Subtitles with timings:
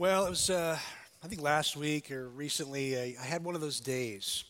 [0.00, 0.78] Well, it was, uh,
[1.24, 4.44] I think last week or recently, I, I had one of those days.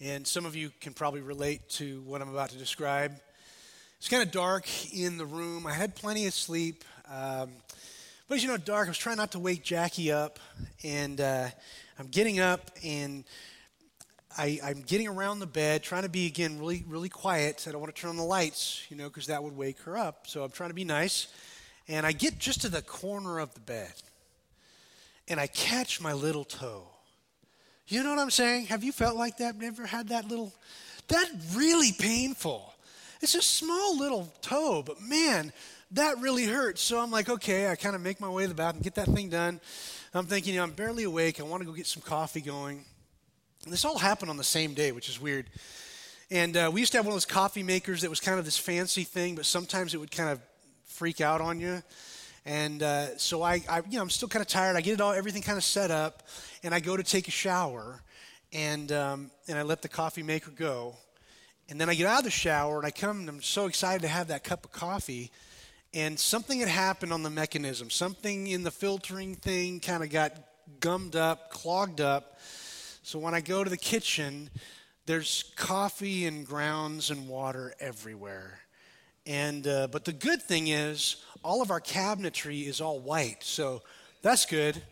[0.00, 3.12] And some of you can probably relate to what I'm about to describe.
[3.98, 5.64] It's kind of dark in the room.
[5.64, 6.82] I had plenty of sleep.
[7.08, 7.50] Um,
[8.26, 10.40] but as you know, dark, I was trying not to wake Jackie up.
[10.82, 11.46] And uh,
[11.96, 13.22] I'm getting up and
[14.36, 17.64] I, am getting around the bed, trying to be, again, really, really quiet.
[17.68, 19.96] I don't want to turn on the lights, you know, because that would wake her
[19.96, 20.26] up.
[20.26, 21.28] So I'm trying to be nice.
[21.86, 23.92] And I get just to the corner of the bed
[25.28, 26.84] and I catch my little toe.
[27.86, 28.66] You know what I'm saying?
[28.66, 29.56] Have you felt like that?
[29.56, 30.52] Never had that little,
[31.08, 32.74] that really painful.
[33.20, 35.52] It's a small little toe, but man,
[35.92, 36.82] that really hurts.
[36.82, 39.06] So I'm like, okay, I kind of make my way to the bathroom, get that
[39.06, 39.60] thing done.
[40.14, 41.40] I'm thinking, you know, I'm barely awake.
[41.40, 42.84] I want to go get some coffee going.
[43.64, 45.46] And this all happened on the same day, which is weird.
[46.30, 48.44] And uh, we used to have one of those coffee makers that was kind of
[48.44, 50.40] this fancy thing, but sometimes it would kind of
[50.84, 51.82] freak out on you.
[52.48, 54.74] And uh, so I, I, you know, I'm still kind of tired.
[54.74, 56.22] I get it all, everything kind of set up,
[56.62, 58.02] and I go to take a shower,
[58.54, 60.96] and um, and I let the coffee maker go,
[61.68, 64.00] and then I get out of the shower and I come and I'm so excited
[64.00, 65.30] to have that cup of coffee,
[65.92, 67.90] and something had happened on the mechanism.
[67.90, 70.32] Something in the filtering thing kind of got
[70.80, 72.38] gummed up, clogged up.
[73.02, 74.48] So when I go to the kitchen,
[75.04, 78.60] there's coffee and grounds and water everywhere.
[79.28, 83.82] And uh, but the good thing is all of our cabinetry is all white, so
[84.22, 84.82] that's good.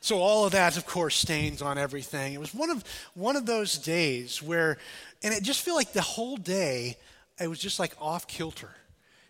[0.00, 2.34] So all of that, of course, stains on everything.
[2.34, 2.82] It was one of
[3.14, 4.78] one of those days where,
[5.22, 6.96] and it just feel like the whole day,
[7.40, 8.70] it was just like off kilter.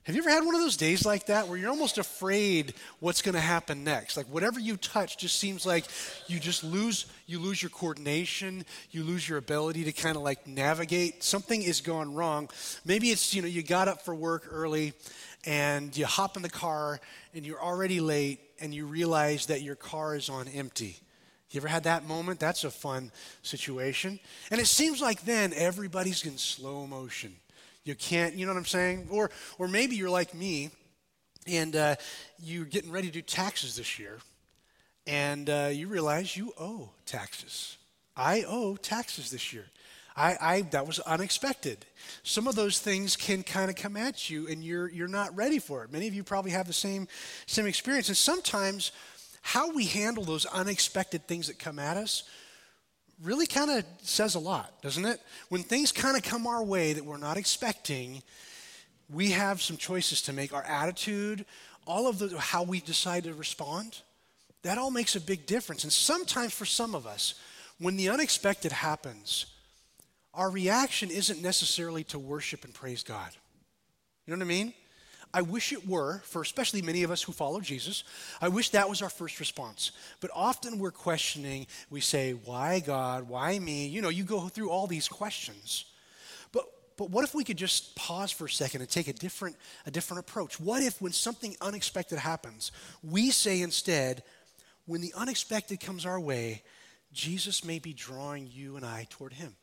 [0.09, 3.21] Have you ever had one of those days like that where you're almost afraid what's
[3.21, 4.17] going to happen next?
[4.17, 5.85] Like whatever you touch just seems like
[6.29, 10.47] you just lose you lose your coordination, you lose your ability to kind of like
[10.47, 11.23] navigate.
[11.23, 12.49] Something is going wrong.
[12.87, 14.95] Maybe it's, you know, you got up for work early
[15.45, 17.01] and you hop in the car
[17.35, 20.97] and you're already late and you realize that your car is on empty.
[21.51, 22.41] You ever had that moment?
[22.41, 24.21] That's a fun situation.
[24.51, 27.37] And it seems like then everybody's in slow motion.
[27.89, 29.09] You can't, you know what I'm saying?
[29.11, 30.69] Or, or maybe you're like me
[31.47, 31.97] and uh,
[32.39, 34.19] you're getting ready to do taxes this year
[35.07, 37.79] and uh, you realize you owe taxes.
[38.15, 39.65] I owe taxes this year.
[40.15, 41.87] I, I, that was unexpected.
[42.25, 45.59] Some of those things can kind of come at you and you're, you're not ready
[45.59, 45.91] for it.
[45.91, 47.09] Many of you probably have the same,
[47.47, 48.09] same experience.
[48.09, 48.93] And sometimes
[49.41, 52.25] how we handle those unexpected things that come at us
[53.23, 55.21] really kind of says a lot, doesn't it?
[55.49, 58.23] When things kind of come our way that we're not expecting,
[59.11, 60.53] we have some choices to make.
[60.53, 61.45] Our attitude,
[61.87, 64.03] all of the how we decide to respond,
[64.63, 65.85] that all makes a big difference.
[65.85, 67.35] And sometimes for some of us,
[67.79, 69.47] when the unexpected happens,
[70.35, 73.31] our reaction isn't necessarily to worship and praise God.
[74.27, 74.75] You know what I mean?
[75.33, 78.05] I wish it were, for especially many of us who follow Jesus,
[78.41, 79.93] I wish that was our first response.
[80.21, 83.29] But often we're questioning, we say, Why God?
[83.29, 83.87] Why me?
[83.89, 85.85] You know, you go through all these questions.
[86.51, 86.65] But,
[86.97, 89.91] but what if we could just pause for a second and take a different, a
[89.91, 90.59] different approach?
[90.59, 92.73] What if, when something unexpected happens,
[93.03, 94.23] we say instead,
[94.87, 96.63] When the unexpected comes our way,
[97.13, 99.57] Jesus may be drawing you and I toward Him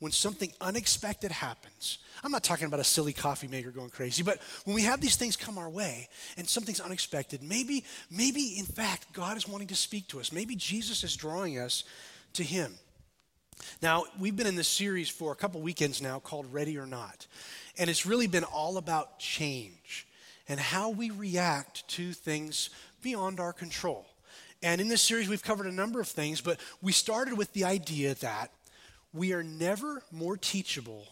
[0.00, 4.40] when something unexpected happens, I'm not talking about a silly coffee maker going crazy, but
[4.64, 9.12] when we have these things come our way and something's unexpected, maybe, maybe in fact,
[9.12, 10.32] God is wanting to speak to us.
[10.32, 11.84] Maybe Jesus is drawing us
[12.34, 12.74] to Him.
[13.82, 17.26] Now, we've been in this series for a couple weekends now called Ready or Not.
[17.78, 20.06] And it's really been all about change
[20.48, 22.70] and how we react to things
[23.02, 24.06] beyond our control.
[24.62, 27.64] And in this series, we've covered a number of things, but we started with the
[27.64, 28.50] idea that
[29.12, 31.06] we are never more teachable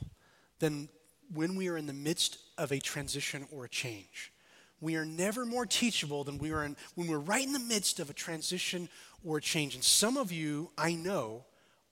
[0.59, 0.89] than
[1.33, 4.33] when we are in the midst of a transition or a change.
[4.81, 7.99] We are never more teachable than we are in, when we're right in the midst
[7.99, 8.89] of a transition
[9.25, 9.75] or a change.
[9.75, 11.45] And some of you, I know,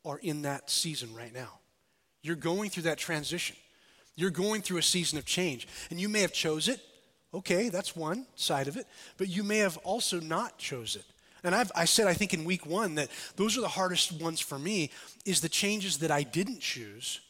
[0.04, 1.58] are in that season right now.
[2.22, 3.56] You're going through that transition.
[4.14, 5.66] You're going through a season of change.
[5.90, 6.80] And you may have chose it.
[7.34, 8.86] Okay, that's one side of it.
[9.18, 11.04] But you may have also not chose it.
[11.44, 14.40] And I've, I said, I think in week one, that those are the hardest ones
[14.40, 14.90] for me,
[15.24, 17.20] is the changes that I didn't choose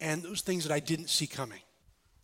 [0.00, 1.60] and those things that I didn't see coming.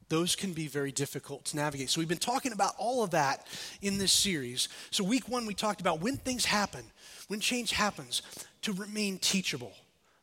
[0.08, 1.90] Those can be very difficult to navigate.
[1.90, 3.46] So we've been talking about all of that
[3.80, 4.68] in this series.
[4.90, 6.84] So week one, we talked about when things happen,
[7.28, 8.22] when change happens,
[8.62, 9.72] to remain teachable.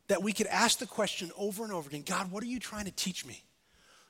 [0.08, 2.84] That we could ask the question over and over again God, what are you trying
[2.84, 3.42] to teach me?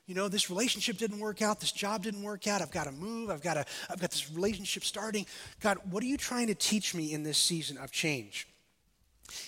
[0.05, 2.91] You know this relationship didn't work out this job didn't work out i've got to
[2.91, 5.25] move i've got to i've got this relationship starting.
[5.61, 8.47] God what are you trying to teach me in this season of change?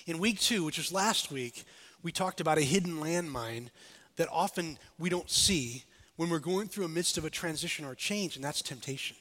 [0.07, 1.65] In week two which was last week
[2.03, 3.69] we talked about a hidden landmine
[4.17, 5.83] that often we don't see
[6.15, 9.17] when we're going through a midst of a transition or a change and that's temptation.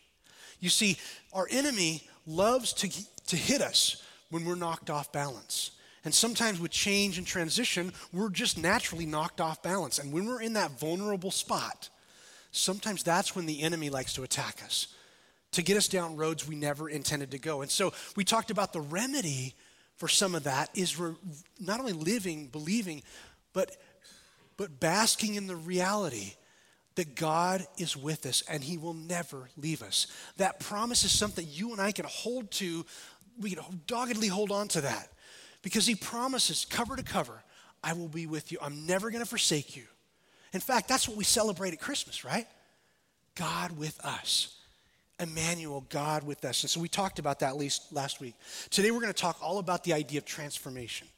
[0.61, 0.97] You see
[1.33, 2.89] our enemy loves to,
[3.27, 5.73] to hit us when we're knocked off balance.
[6.05, 9.99] And sometimes with change and transition, we're just naturally knocked off balance.
[9.99, 11.89] And when we're in that vulnerable spot,
[12.51, 14.89] sometimes that's when the enemy likes to attack us,
[15.53, 17.63] to get us down roads we never intended to go.
[17.63, 19.55] And so we talked about the remedy
[19.97, 21.15] for some of that is re-
[21.59, 23.03] not only living, believing,
[23.53, 23.77] but,
[24.57, 26.35] but basking in the reality
[26.97, 30.07] that God is with us and He will never leave us.
[30.37, 32.85] That promise is something you and I can hold to.
[33.41, 35.09] We can doggedly hold on to that
[35.65, 37.43] because He promises, cover to cover,
[37.83, 38.59] I will be with you.
[38.63, 39.83] I'm never going to forsake you.
[40.53, 42.47] In fact, that's what we celebrate at Christmas, right?
[43.35, 44.57] God with us.
[45.19, 46.63] Emmanuel, God with us.
[46.63, 48.35] And so we talked about that least last week.
[48.71, 51.09] Today we're going to talk all about the idea of transformation.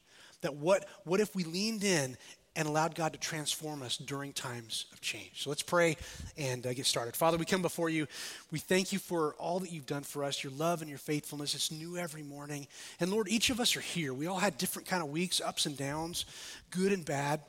[0.41, 2.15] That what, what if we leaned in
[2.57, 5.43] and allowed God to transform us during times of change.
[5.43, 5.95] So let's pray
[6.37, 7.15] and uh, get started.
[7.15, 8.07] Father, we come before you.
[8.51, 11.53] We thank you for all that you've done for us, your love and your faithfulness.
[11.53, 12.65] It's new every morning.
[12.99, 14.11] And Lord, each of us are here.
[14.11, 16.25] We all had different kind of weeks, ups and downs,
[16.71, 17.41] good and bad.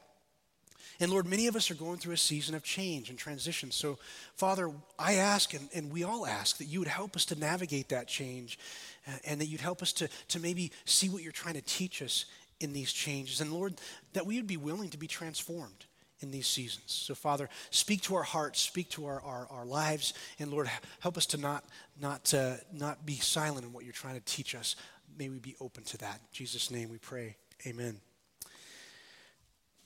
[1.00, 3.70] And Lord, many of us are going through a season of change and transition.
[3.70, 3.98] So,
[4.34, 7.90] Father, I ask, and, and we all ask, that you would help us to navigate
[7.90, 8.58] that change
[9.06, 12.02] uh, and that you'd help us to, to maybe see what you're trying to teach
[12.02, 12.24] us
[12.60, 13.40] in these changes.
[13.40, 13.74] And Lord,
[14.12, 15.86] that we would be willing to be transformed
[16.20, 16.84] in these seasons.
[16.86, 20.68] So, Father, speak to our hearts, speak to our, our, our lives, and Lord,
[21.00, 21.64] help us to not,
[22.00, 24.74] not, uh, not be silent in what you're trying to teach us.
[25.16, 26.16] May we be open to that.
[26.16, 27.36] In Jesus' name we pray.
[27.66, 28.00] Amen.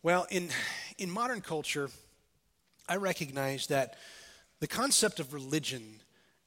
[0.03, 0.49] Well, in,
[0.99, 1.91] in modern culture,
[2.89, 3.97] I recognize that
[4.61, 6.01] the concept of religion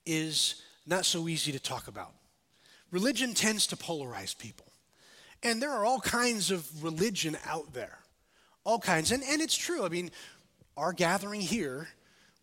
[0.06, 2.14] is not so easy to talk about.
[2.92, 4.66] Religion tends to polarize people.
[5.46, 8.00] And there are all kinds of religion out there.
[8.64, 9.12] All kinds.
[9.12, 9.86] And, and it's true.
[9.86, 10.10] I mean,
[10.76, 11.88] our gathering here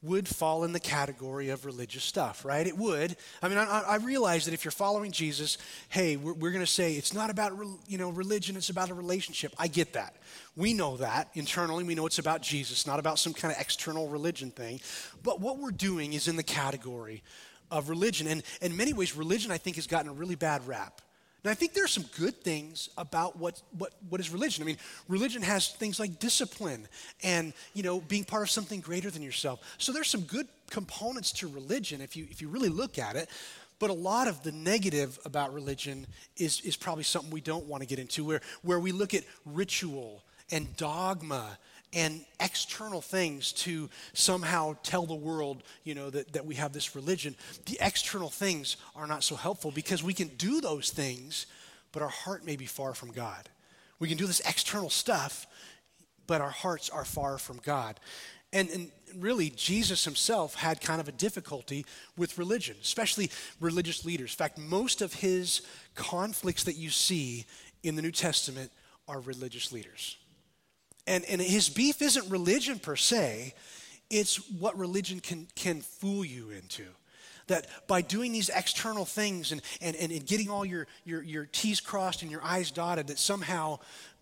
[0.03, 2.67] would fall in the category of religious stuff, right?
[2.67, 3.17] It would.
[3.41, 5.59] I mean, I, I realize that if you're following Jesus,
[5.89, 7.53] hey, we're, we're going to say it's not about
[7.87, 9.55] you know religion; it's about a relationship.
[9.59, 10.17] I get that.
[10.57, 11.85] We know that internally.
[11.85, 14.81] We know it's about Jesus, not about some kind of external religion thing.
[15.23, 17.23] But what we're doing is in the category
[17.71, 21.01] of religion, and in many ways, religion I think has gotten a really bad rap.
[21.45, 24.63] And I think there are some good things about what, what, what is religion.
[24.63, 24.77] I mean,
[25.09, 26.87] religion has things like discipline
[27.23, 29.61] and, you know, being part of something greater than yourself.
[29.79, 33.29] So there's some good components to religion if you, if you really look at it.
[33.81, 36.07] But a lot of the negative about religion
[36.37, 39.25] is, is probably something we don't want to get into, where, where we look at
[39.45, 40.23] ritual
[40.53, 41.59] and dogma
[41.93, 46.97] and external things to somehow tell the world, you know, that, that we have this
[46.97, 47.37] religion.
[47.67, 51.47] The external things are not so helpful because we can do those things,
[51.93, 53.49] but our heart may be far from God.
[53.99, 55.47] We can do this external stuff,
[56.27, 58.01] but our hearts are far from God.
[58.53, 61.87] And, and really, Jesus himself had kind of a difficulty
[62.17, 63.31] with religion, especially
[63.61, 64.33] religious leaders.
[64.33, 65.63] In fact, most of his
[65.95, 67.47] conflicts that you see
[67.83, 68.71] in the New Testament
[69.09, 70.17] are religious leaders.
[71.07, 73.55] And, and his beef isn't religion per se,
[74.11, 76.85] it's what religion can, can fool you into.
[77.49, 81.81] That by doing these external things and, and, and getting all your, your, your T's
[81.81, 83.79] crossed and your I's dotted, that somehow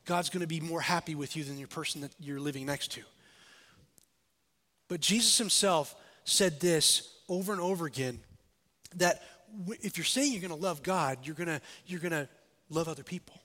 [0.07, 2.93] God's going to be more happy with you than your person that you're living next
[2.93, 3.03] to.
[4.89, 5.95] But Jesus himself
[6.25, 8.21] said this over and over again
[8.97, 9.23] that
[9.83, 12.29] if you're saying you're going to love God, you're going to, you're going to
[12.71, 13.40] love other people.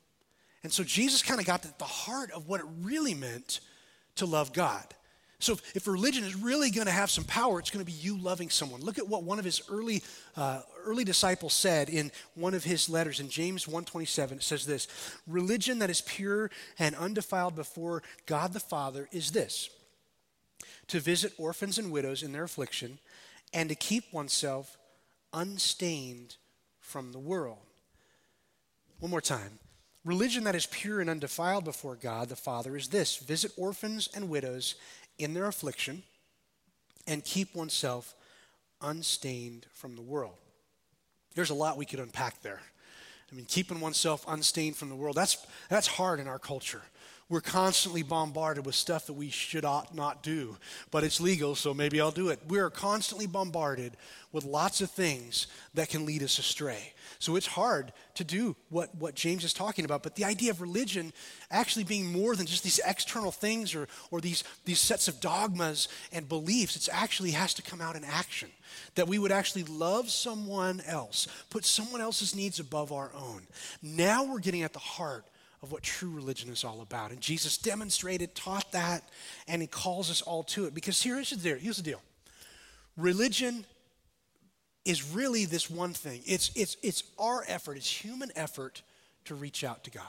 [0.65, 3.59] And so Jesus kind of got at the heart of what it really meant
[4.15, 4.83] to love God.
[5.37, 7.95] So if, if religion is really going to have some power, it's going to be
[7.95, 8.81] you loving someone.
[8.81, 10.01] Look at what one of his early,
[10.35, 14.31] uh, early disciples said in one of his letters in James 1.27.
[14.31, 14.87] It says this,
[15.27, 19.69] religion that is pure and undefiled before God the Father is this,
[20.87, 22.97] to visit orphans and widows in their affliction
[23.53, 24.79] and to keep oneself
[25.31, 26.37] unstained
[26.79, 27.59] from the world.
[28.99, 29.59] One more time.
[30.05, 34.29] Religion that is pure and undefiled before God the Father is this visit orphans and
[34.29, 34.75] widows
[35.17, 36.03] in their affliction
[37.07, 38.13] and keep oneself
[38.81, 40.35] unstained from the world.
[41.33, 42.61] There's a lot we could unpack there.
[43.31, 46.83] I mean, keeping oneself unstained from the world, that's, that's hard in our culture.
[47.27, 50.57] We're constantly bombarded with stuff that we should ought not do,
[50.91, 52.39] but it's legal, so maybe I'll do it.
[52.47, 53.97] We're constantly bombarded
[54.31, 56.93] with lots of things that can lead us astray.
[57.17, 60.03] So it's hard to do what, what James is talking about.
[60.03, 61.13] But the idea of religion
[61.49, 65.87] actually being more than just these external things or, or these, these sets of dogmas
[66.11, 68.49] and beliefs, it actually has to come out in action.
[68.93, 73.47] That we would actually love someone else, put someone else's needs above our own.
[73.81, 75.25] Now we're getting at the heart
[75.61, 77.11] of what true religion is all about.
[77.11, 79.03] And Jesus demonstrated, taught that,
[79.47, 80.73] and he calls us all to it.
[80.73, 81.57] Because here's the deal.
[81.57, 82.01] Here's the deal.
[82.97, 83.65] Religion
[84.85, 88.83] is really this one thing it's, it's, it's our effort, it's human effort
[89.25, 90.03] to reach out to God.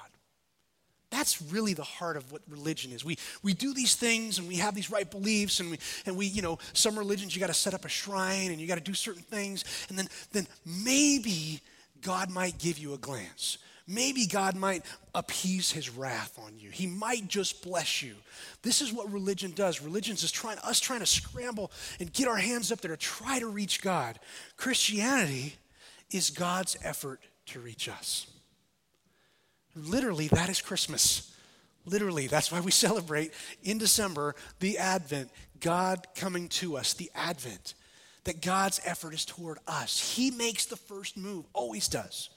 [1.10, 3.04] That's really the heart of what religion is.
[3.04, 6.26] We, we do these things and we have these right beliefs and we, and we
[6.26, 8.80] you know, some religions you got to set up a shrine and you got to
[8.84, 11.60] do certain things and then, then maybe
[12.02, 13.58] God might give you a glance.
[13.88, 16.70] Maybe God might appease his wrath on you.
[16.70, 18.14] He might just bless you.
[18.62, 19.80] This is what religion does.
[19.80, 23.38] Religion is trying us trying to scramble and get our hands up there to try
[23.38, 24.18] to reach God.
[24.56, 25.54] Christianity
[26.10, 28.26] is God's effort to reach us.
[29.76, 31.32] Literally, that is Christmas.
[31.84, 37.74] Literally, that's why we celebrate in December the Advent, God coming to us, the Advent.
[38.24, 40.16] That God's effort is toward us.
[40.16, 42.30] He makes the first move, always does.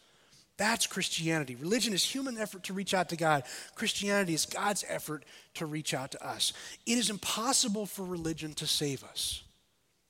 [0.60, 1.56] That's Christianity.
[1.56, 3.44] Religion is human effort to reach out to God.
[3.76, 5.24] Christianity is God's effort
[5.54, 6.52] to reach out to us.
[6.86, 9.42] It is impossible for religion to save us.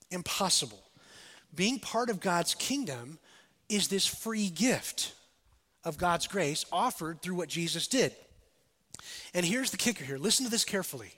[0.10, 0.82] Impossible.
[1.54, 3.20] Being part of God's kingdom
[3.70, 5.14] is this free gift
[5.84, 8.16] of God's grace offered through what Jesus did.
[9.36, 11.14] And here's the kicker here listen to this carefully.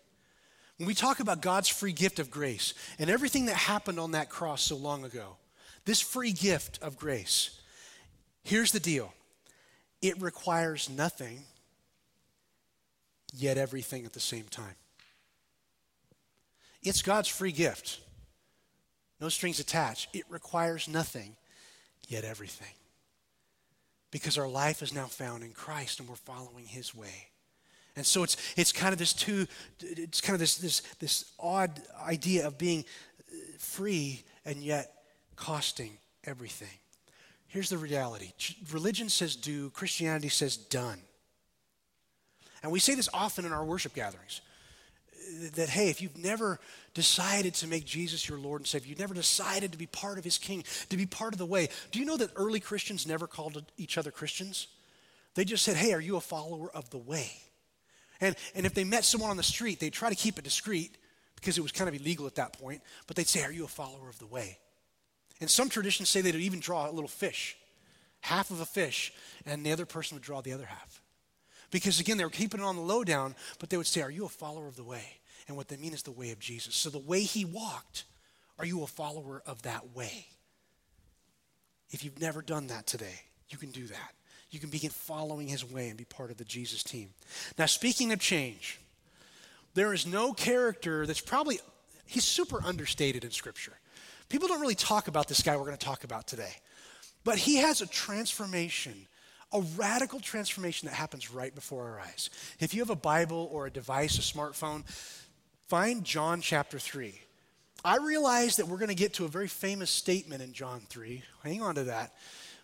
[0.75, 4.29] When we talk about God's free gift of grace and everything that happened on that
[4.29, 5.37] cross so long ago,
[5.85, 7.61] this free gift of grace,
[8.43, 9.13] here's the deal
[10.01, 11.43] it requires nothing,
[13.33, 14.75] yet everything at the same time.
[16.83, 17.99] It's God's free gift.
[19.19, 20.09] No strings attached.
[20.13, 21.35] It requires nothing,
[22.07, 22.73] yet everything.
[24.09, 27.27] Because our life is now found in Christ and we're following his way.
[27.95, 29.45] And so it's, it's kind of this two,
[29.79, 32.83] it's kind of this, this, this odd idea of being
[33.59, 34.91] free and yet
[35.35, 36.79] costing everything.
[37.51, 38.31] Here's the reality
[38.71, 40.99] religion says do, Christianity says done.
[42.63, 44.39] And we say this often in our worship gatherings
[45.13, 46.61] uh, that, hey, if you've never
[46.93, 50.23] decided to make Jesus your Lord and Savior, you've never decided to be part of
[50.23, 53.27] His King, to be part of the way, do you know that early Christians never
[53.27, 54.67] called each other Christians?
[55.35, 57.31] They just said, hey, are you a follower of the way?
[58.21, 60.95] And, and if they met someone on the street, they'd try to keep it discreet
[61.35, 63.67] because it was kind of illegal at that point, but they'd say, are you a
[63.67, 64.57] follower of the way?
[65.41, 67.57] And some traditions say they'd even draw a little fish,
[68.21, 69.11] half of a fish,
[69.45, 71.01] and the other person would draw the other half.
[71.71, 74.25] Because again, they were keeping it on the lowdown, but they would say, Are you
[74.25, 75.03] a follower of the way?
[75.47, 76.75] And what they mean is the way of Jesus.
[76.75, 78.05] So the way he walked,
[78.59, 80.27] are you a follower of that way?
[81.89, 84.13] If you've never done that today, you can do that.
[84.51, 87.09] You can begin following his way and be part of the Jesus team.
[87.57, 88.79] Now, speaking of change,
[89.73, 91.59] there is no character that's probably,
[92.05, 93.73] he's super understated in Scripture.
[94.31, 96.53] People don't really talk about this guy we're going to talk about today.
[97.25, 98.93] But he has a transformation,
[99.51, 102.29] a radical transformation that happens right before our eyes.
[102.61, 104.85] If you have a Bible or a device, a smartphone,
[105.67, 107.13] find John chapter 3.
[107.83, 111.21] I realize that we're going to get to a very famous statement in John 3.
[111.43, 112.13] Hang on to that.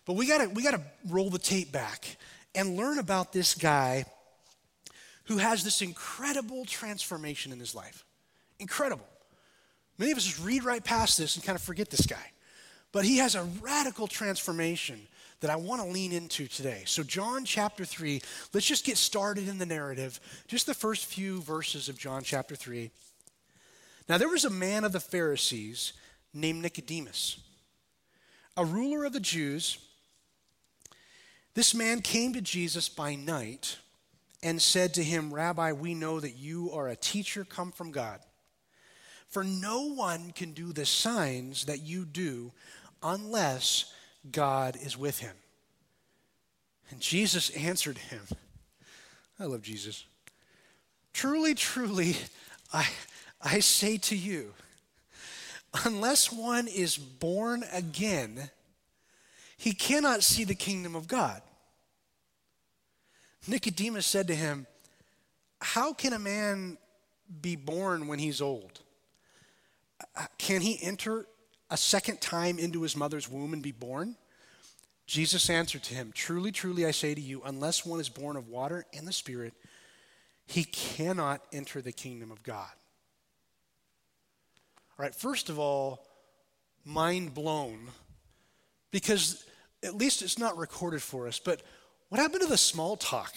[0.06, 2.16] But we got to we got to roll the tape back
[2.54, 4.06] and learn about this guy
[5.24, 8.06] who has this incredible transformation in his life.
[8.58, 9.04] Incredible.
[9.98, 12.32] Many of us just read right past this and kind of forget this guy.
[12.92, 15.00] But he has a radical transformation
[15.40, 16.82] that I want to lean into today.
[16.86, 21.42] So, John chapter 3, let's just get started in the narrative, just the first few
[21.42, 22.90] verses of John chapter 3.
[24.08, 25.92] Now, there was a man of the Pharisees
[26.32, 27.40] named Nicodemus,
[28.56, 29.78] a ruler of the Jews.
[31.54, 33.78] This man came to Jesus by night
[34.42, 38.20] and said to him, Rabbi, we know that you are a teacher come from God.
[39.28, 42.52] For no one can do the signs that you do
[43.02, 43.92] unless
[44.30, 45.34] God is with him.
[46.90, 48.22] And Jesus answered him.
[49.38, 50.04] I love Jesus.
[51.12, 52.16] Truly, truly,
[52.72, 52.88] I,
[53.40, 54.54] I say to you,
[55.84, 58.50] unless one is born again,
[59.56, 61.42] he cannot see the kingdom of God.
[63.46, 64.66] Nicodemus said to him,
[65.60, 66.78] How can a man
[67.42, 68.80] be born when he's old?
[70.38, 71.26] Can he enter
[71.70, 74.16] a second time into his mother's womb and be born?
[75.06, 78.48] Jesus answered to him, Truly, truly, I say to you, unless one is born of
[78.48, 79.54] water and the Spirit,
[80.46, 82.70] he cannot enter the kingdom of God.
[84.98, 86.06] All right, first of all,
[86.84, 87.88] mind blown,
[88.90, 89.44] because
[89.82, 91.62] at least it's not recorded for us, but
[92.08, 93.32] what happened to the small talk?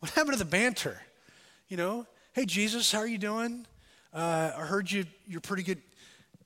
[0.00, 1.00] What happened to the banter?
[1.68, 3.66] You know, hey, Jesus, how are you doing?
[4.12, 5.82] Uh, I heard you, you're pretty good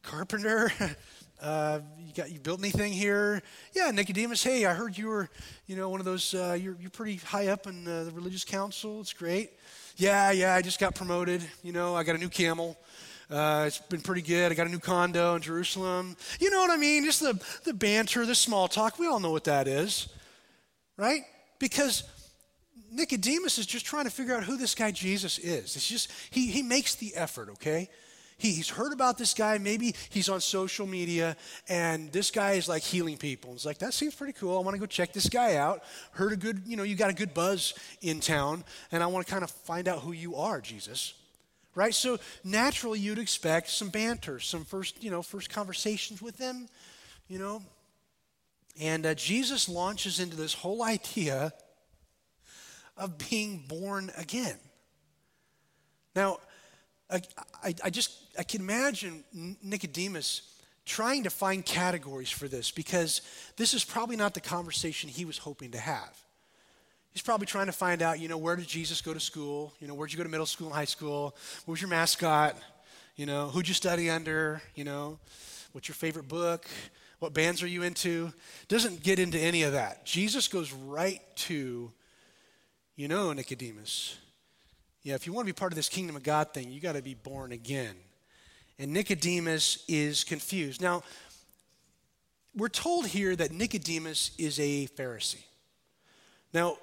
[0.02, 0.72] carpenter.
[1.42, 3.42] Uh, you got you built anything here?
[3.72, 4.44] Yeah, Nicodemus.
[4.44, 5.28] Hey, I heard you were,
[5.66, 6.32] you know, one of those.
[6.34, 9.00] Uh, you're you're pretty high up in the religious council.
[9.00, 9.50] It's great.
[9.96, 10.54] Yeah, yeah.
[10.54, 11.42] I just got promoted.
[11.64, 12.78] You know, I got a new camel.
[13.28, 14.52] Uh, it's been pretty good.
[14.52, 16.16] I got a new condo in Jerusalem.
[16.38, 17.04] You know what I mean?
[17.04, 19.00] Just the, the banter, the small talk.
[19.00, 20.10] We all know what that is,
[20.96, 21.22] right?
[21.58, 22.04] Because
[22.92, 25.76] Nicodemus is just trying to figure out who this guy Jesus is.
[25.76, 27.88] It's just, he, he makes the effort, okay?
[28.36, 29.58] He, he's heard about this guy.
[29.58, 31.36] Maybe he's on social media,
[31.68, 33.52] and this guy is like healing people.
[33.54, 34.58] It's like, that seems pretty cool.
[34.58, 35.82] I want to go check this guy out.
[36.12, 39.26] Heard a good, you know, you got a good buzz in town, and I want
[39.26, 41.14] to kind of find out who you are, Jesus.
[41.74, 41.94] Right?
[41.94, 46.68] So naturally, you'd expect some banter, some first, you know, first conversations with them,
[47.28, 47.62] you know.
[48.80, 51.52] And uh, Jesus launches into this whole idea
[52.96, 54.56] of being born again.
[56.14, 56.38] Now,
[57.10, 57.22] I,
[57.62, 59.24] I, I, just I can imagine
[59.62, 60.52] Nicodemus
[60.84, 63.22] trying to find categories for this because
[63.56, 66.18] this is probably not the conversation he was hoping to have.
[67.12, 69.74] He's probably trying to find out, you know, where did Jesus go to school?
[69.80, 71.36] You know, where'd you go to middle school and high school?
[71.64, 72.56] What was your mascot?
[73.16, 74.62] You know, who'd you study under?
[74.74, 75.18] You know,
[75.72, 76.66] what's your favorite book?
[77.18, 78.32] What bands are you into?
[78.68, 80.06] Doesn't get into any of that.
[80.06, 81.92] Jesus goes right to
[82.96, 84.16] you know, Nicodemus,
[85.02, 86.92] yeah, if you want to be part of this kingdom of God thing, you got
[86.92, 87.96] to be born again.
[88.78, 90.80] And Nicodemus is confused.
[90.80, 91.02] Now,
[92.54, 95.44] we're told here that Nicodemus is a Pharisee.
[96.52, 96.76] Now,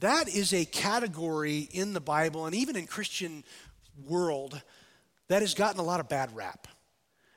[0.00, 3.44] that is a category in the Bible and even in Christian
[4.06, 4.60] world
[5.28, 6.66] that has gotten a lot of bad rap.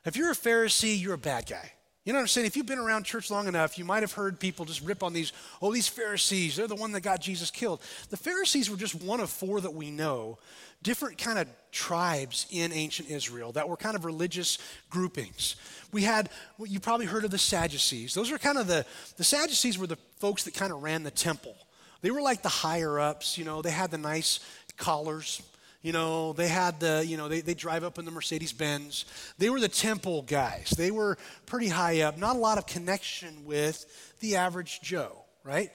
[0.05, 1.73] If you're a Pharisee, you're a bad guy.
[2.05, 2.45] You know what I'm saying?
[2.45, 5.11] If you've been around church long enough, you might have heard people just rip on
[5.11, 7.81] these, oh, these Pharisees, they're the one that got Jesus killed.
[8.11, 10.37] The Pharisees were just one of four that we know,
[10.83, 14.59] different kind of tribes in ancient Israel that were kind of religious
[14.91, 15.55] groupings.
[15.91, 18.13] We had, well, you probably heard of the Sadducees.
[18.13, 18.85] Those are kind of the,
[19.17, 21.55] the Sadducees were the folks that kind of ran the temple.
[22.01, 24.41] They were like the higher ups, you know, they had the nice
[24.77, 25.41] collars,
[25.85, 29.05] you know, they had the, you know, they, they drive up in the Mercedes Benz.
[29.37, 30.73] They were the temple guys.
[30.75, 31.15] They were
[31.45, 33.85] pretty high up, not a lot of connection with
[34.19, 35.69] the average Joe, right?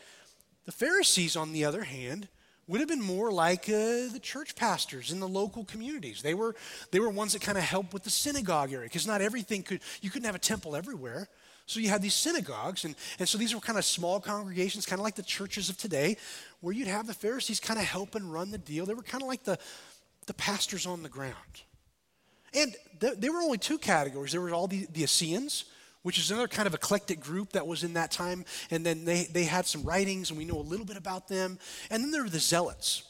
[0.65, 2.27] The Pharisees, on the other hand,
[2.67, 6.23] would have been more like uh, the church pastors in the local communities.
[6.23, 6.57] They were,
[6.91, 9.79] they were ones that kind of helped with the synagogue area because not everything could,
[10.03, 11.29] you couldn't have a temple everywhere.
[11.67, 14.99] So you had these synagogues, and, and so these were kind of small congregations, kind
[14.99, 16.17] of like the churches of today,
[16.61, 18.87] where you'd have the Pharisees kind of help and run the deal.
[18.87, 19.57] They were kind of like the,
[20.31, 21.35] the pastors on the ground.
[22.55, 24.31] And th- there were only two categories.
[24.31, 25.65] There were all the, the Essenes,
[26.03, 28.45] which is another kind of eclectic group that was in that time.
[28.71, 31.59] And then they, they had some writings, and we know a little bit about them.
[31.91, 33.03] And then there were the Zealots.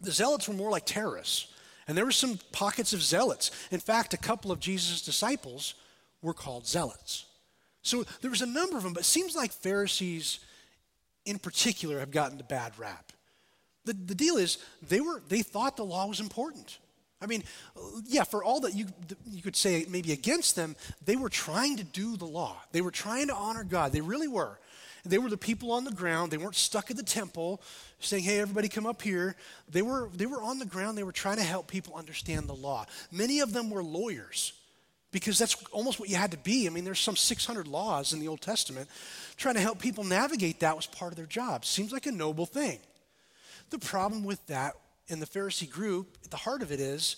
[0.00, 1.52] The Zealots were more like terrorists.
[1.88, 3.50] And there were some pockets of zealots.
[3.72, 5.74] In fact, a couple of Jesus' disciples
[6.22, 7.26] were called zealots.
[7.82, 10.38] So there was a number of them, but it seems like Pharisees
[11.24, 13.12] in particular have gotten the bad rap.
[13.86, 16.78] The, the deal is, they, were, they thought the law was important.
[17.22, 17.44] I mean,
[18.06, 18.86] yeah, for all that you,
[19.30, 22.56] you could say maybe against them, they were trying to do the law.
[22.72, 23.92] They were trying to honor God.
[23.92, 24.58] They really were.
[25.04, 26.30] They were the people on the ground.
[26.30, 27.62] They weren't stuck at the temple
[28.00, 29.36] saying, hey, everybody come up here.
[29.70, 30.98] They were, they were on the ground.
[30.98, 32.86] They were trying to help people understand the law.
[33.10, 34.52] Many of them were lawyers
[35.12, 36.66] because that's almost what you had to be.
[36.66, 38.88] I mean, there's some 600 laws in the Old Testament.
[39.36, 41.64] Trying to help people navigate that was part of their job.
[41.64, 42.80] Seems like a noble thing.
[43.70, 44.74] The problem with that
[45.08, 47.16] in the Pharisee group, at the heart of it is,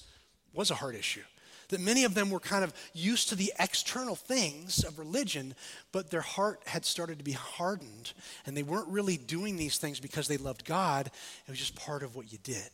[0.54, 1.22] was a heart issue.
[1.68, 5.54] That many of them were kind of used to the external things of religion,
[5.92, 8.14] but their heart had started to be hardened,
[8.46, 11.06] and they weren't really doing these things because they loved God.
[11.06, 12.70] It was just part of what you did.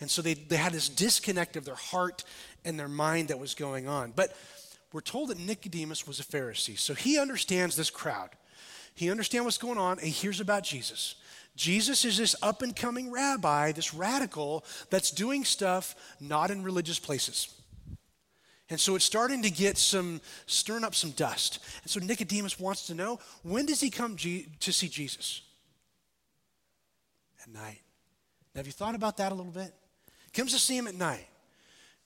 [0.00, 2.24] And so they, they had this disconnect of their heart
[2.64, 4.12] and their mind that was going on.
[4.14, 4.36] But
[4.92, 8.30] we're told that Nicodemus was a Pharisee, so he understands this crowd.
[8.94, 11.16] He understands what's going on, and he hears about Jesus.
[11.56, 16.98] Jesus is this up and coming rabbi, this radical that's doing stuff not in religious
[16.98, 17.54] places.
[18.70, 21.60] And so it's starting to get some, stirring up some dust.
[21.82, 25.42] And so Nicodemus wants to know when does he come G- to see Jesus?
[27.42, 27.80] At night.
[28.54, 29.72] Now, have you thought about that a little bit?
[30.32, 31.26] Comes to see him at night.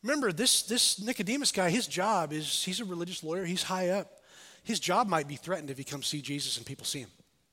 [0.03, 4.21] Remember, this, this Nicodemus guy, his job is he's a religious lawyer, he's high up.
[4.63, 7.11] His job might be threatened if he comes see Jesus and people see him,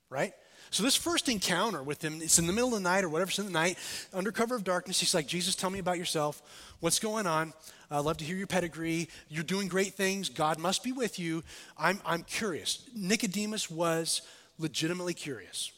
[0.09, 0.33] right?
[0.75, 3.29] So this first encounter with him, it's in the middle of the night or whatever,
[3.29, 3.77] it's in the night,
[4.13, 4.99] under cover of darkness.
[4.99, 6.41] He's like, Jesus, tell me about yourself.
[6.81, 7.53] What's going on?
[7.89, 9.07] I'd love to hear your pedigree.
[9.29, 10.27] You're doing great things.
[10.27, 11.45] God must be with you.
[11.77, 12.83] I'm, I'm curious.
[12.93, 14.21] Nicodemus was
[14.59, 15.71] legitimately curious.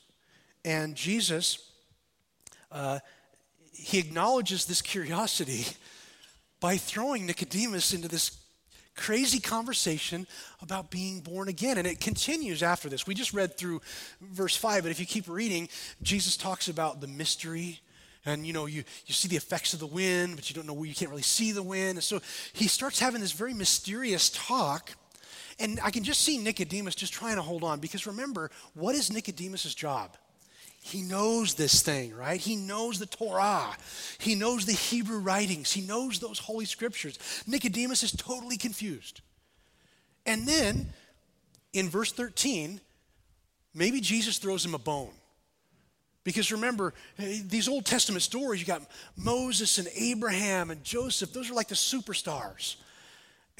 [0.66, 1.70] And Jesus,
[2.72, 2.98] uh,
[3.72, 5.68] he acknowledges this curiosity
[6.60, 8.36] by throwing Nicodemus into this
[8.98, 10.28] crazy conversation
[10.62, 11.78] about being born again.
[11.78, 13.08] And it continues after this.
[13.08, 13.82] We just read through
[14.20, 15.70] verse 5, but if you keep reading,
[16.02, 17.80] Jesus talks about the mystery
[18.26, 20.74] And you know, you, you see the effects of the wind, but you don't know
[20.74, 21.98] where you can't really see the wind.
[21.98, 22.20] And so
[22.52, 24.92] he starts having this very mysterious talk.
[25.60, 29.12] And I can just see Nicodemus just trying to hold on because remember, what is
[29.12, 30.18] Nicodemus's job?
[30.82, 32.40] He knows this thing, right?
[32.40, 33.76] He knows the Torah.
[34.20, 35.74] He knows the Hebrew writings.
[35.74, 37.20] He knows those holy scriptures.
[37.46, 39.22] Nicodemus is totally confused.
[40.26, 40.88] And then
[41.74, 42.80] in verse 13,
[43.74, 45.12] maybe Jesus throws him a bone.
[46.24, 48.82] Because remember, these Old Testament stories, you got
[49.16, 52.76] Moses and Abraham and Joseph, those are like the superstars.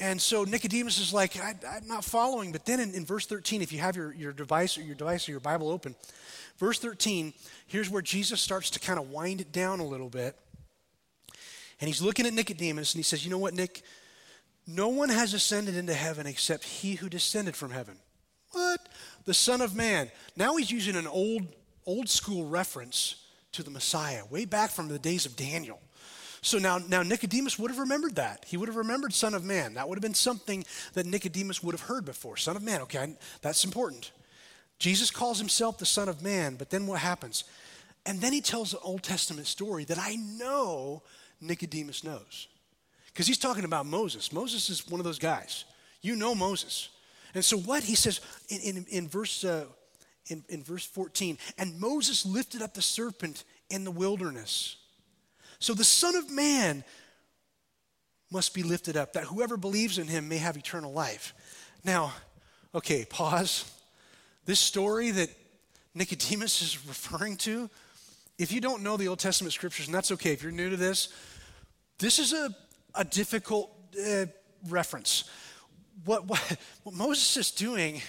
[0.00, 2.52] And so Nicodemus is like, I, am not following.
[2.52, 5.28] But then in, in, verse 13, if you have your, your device or your device
[5.28, 5.96] or your Bible open,
[6.58, 7.32] verse 13,
[7.66, 10.36] here's where Jesus starts to kind of wind it down a little bit.
[11.80, 13.82] And he's looking at Nicodemus and he says, You know what, Nick?
[14.66, 17.96] No one has ascended into heaven except he who descended from heaven.
[18.52, 18.88] What?
[19.24, 20.10] The Son of Man.
[20.36, 21.42] Now he's using an old
[21.86, 25.80] old school reference to the Messiah, way back from the days of Daniel.
[26.40, 28.44] So now, now Nicodemus would have remembered that.
[28.46, 29.74] He would have remembered Son of Man.
[29.74, 32.36] That would have been something that Nicodemus would have heard before.
[32.36, 34.12] Son of Man, okay, that's important.
[34.78, 37.44] Jesus calls himself the Son of Man, but then what happens?
[38.06, 41.02] And then he tells an Old Testament story that I know
[41.40, 42.48] Nicodemus knows.
[43.06, 44.32] Because he's talking about Moses.
[44.32, 45.64] Moses is one of those guys.
[46.02, 46.90] You know Moses.
[47.34, 49.66] And so what he says in, in, in verse uh,
[50.30, 51.38] in, in verse 14.
[51.58, 54.76] And Moses lifted up the serpent in the wilderness.
[55.58, 56.84] So the Son of Man
[58.30, 61.34] must be lifted up, that whoever believes in him may have eternal life.
[61.84, 62.12] Now,
[62.74, 63.64] okay, pause.
[64.44, 65.30] This story that
[65.94, 67.70] Nicodemus is referring to,
[68.38, 70.76] if you don't know the Old Testament scriptures, and that's okay, if you're new to
[70.76, 71.08] this,
[71.98, 72.54] this is a,
[72.94, 74.26] a difficult uh,
[74.68, 75.24] reference.
[76.04, 78.00] What, what, what Moses is doing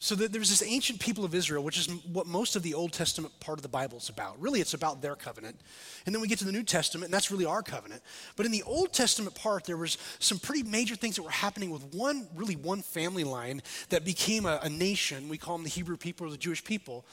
[0.00, 3.34] so there's this ancient people of Israel, which is what most of the Old Testament
[3.40, 4.40] part of the Bible is about.
[4.40, 5.60] Really, it's about their covenant.
[6.06, 8.02] And then we get to the New Testament, and that's really our covenant.
[8.36, 11.70] But in the Old Testament part, there was some pretty major things that were happening
[11.70, 15.28] with one, really one family line that became a, a nation.
[15.28, 17.04] We call them the Hebrew people or the Jewish people.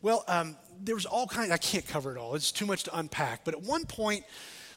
[0.00, 2.34] Well, um, there was all kinds, I can't cover it all.
[2.34, 3.44] It's too much to unpack.
[3.44, 4.24] But at one point,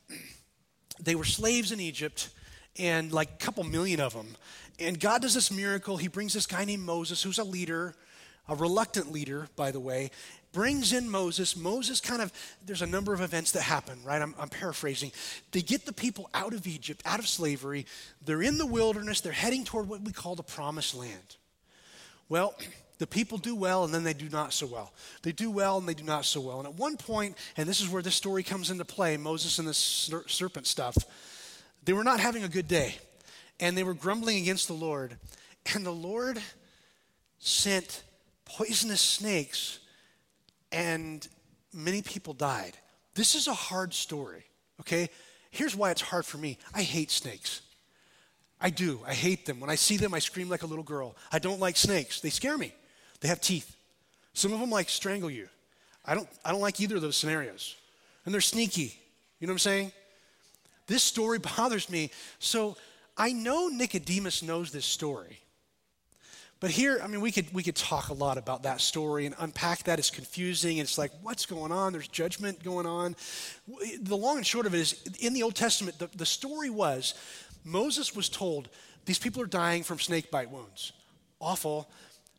[0.99, 2.29] they were slaves in Egypt,
[2.77, 4.35] and like a couple million of them.
[4.79, 5.97] And God does this miracle.
[5.97, 7.95] He brings this guy named Moses, who's a leader,
[8.47, 10.11] a reluctant leader, by the way,
[10.51, 11.55] brings in Moses.
[11.55, 12.31] Moses kind of,
[12.65, 14.21] there's a number of events that happen, right?
[14.21, 15.11] I'm, I'm, paraphrasing.
[15.51, 17.85] They get the people out of Egypt, out of slavery.
[18.23, 19.21] They're in the wilderness.
[19.21, 21.35] They're heading toward what we call the promised land.
[22.29, 22.55] Well,
[22.97, 24.93] the people do well and then they do not so well.
[25.23, 26.59] They do well and they do not so well.
[26.59, 29.67] And at one point, and this is where this story comes into play Moses and
[29.67, 30.97] the serpent stuff,
[31.83, 32.95] they were not having a good day
[33.59, 35.17] and they were grumbling against the Lord.
[35.73, 36.39] And the Lord
[37.39, 38.03] sent
[38.45, 39.79] poisonous snakes,
[40.71, 41.27] and
[41.73, 42.77] many people died.
[43.15, 44.43] This is a hard story,
[44.81, 45.09] okay?
[45.51, 47.61] Here's why it's hard for me I hate snakes.
[48.59, 49.01] I do.
[49.05, 49.59] I hate them.
[49.59, 51.15] When I see them, I scream like a little girl.
[51.31, 52.73] I don't like snakes, they scare me.
[53.21, 53.75] They have teeth.
[54.33, 55.47] Some of them like strangle you.
[56.03, 57.75] I don't, I don't like either of those scenarios.
[58.25, 58.99] And they're sneaky.
[59.39, 59.91] You know what I'm saying?
[60.87, 62.11] This story bothers me.
[62.39, 62.77] So
[63.17, 65.39] I know Nicodemus knows this story.
[66.59, 69.35] But here, I mean, we could, we could talk a lot about that story and
[69.39, 69.99] unpack that.
[69.99, 70.77] It's confusing.
[70.77, 71.91] It's like, what's going on?
[71.93, 73.15] There's judgment going on.
[74.01, 77.13] The long and short of it is in the Old Testament, the, the story was
[77.65, 78.69] Moses was told,
[79.05, 80.93] these people are dying from snake bite wounds.
[81.39, 81.89] Awful.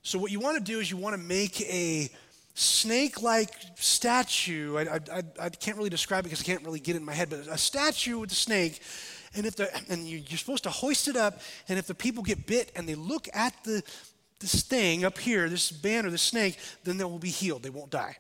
[0.02, 2.08] So, what you want to do is you want to make a
[2.54, 4.78] snake like statue.
[4.78, 7.12] I, I, I, can't really describe it because I can't really get it in my
[7.12, 8.80] head, but a statue with a snake
[9.37, 12.22] and if the and you, are supposed to hoist it up, and if the people
[12.22, 13.83] get bit and they look at the
[14.40, 17.62] this thing up here, this band or the snake, then they will be healed.
[17.62, 18.16] They won't die.